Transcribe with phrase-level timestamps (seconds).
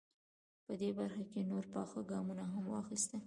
[0.65, 3.19] په دې برخه کې نور پاخه ګامونه هم واخیستل.